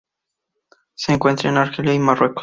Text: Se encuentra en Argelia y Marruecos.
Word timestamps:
Se 0.95 1.13
encuentra 1.13 1.51
en 1.51 1.57
Argelia 1.57 1.93
y 1.93 1.99
Marruecos. 1.99 2.39